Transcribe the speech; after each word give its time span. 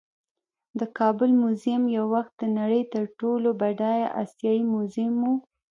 د 0.79 0.81
کابل 0.97 1.29
میوزیم 1.41 1.83
یو 1.97 2.05
وخت 2.15 2.33
د 2.37 2.43
نړۍ 2.59 2.81
تر 2.93 3.03
ټولو 3.19 3.49
بډایه 3.59 4.07
آسیايي 4.23 4.63
میوزیم 4.73 5.13
و 5.23 5.25